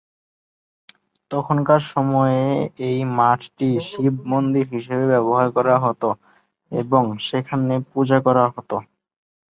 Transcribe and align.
তখনকার 1.31 1.81
সময়ে 1.93 2.41
এই 2.87 2.99
মঠটি 3.17 3.69
শিব 3.87 4.15
মন্দির 4.31 4.65
হিসেবে 4.75 5.05
ব্যবহার 5.13 5.47
করা 5.57 5.75
হত 5.79 6.03
এবং 6.71 7.03
সেখানে 7.27 7.73
পূজা 7.91 8.17
করা 8.25 8.45
হত। 8.47 8.71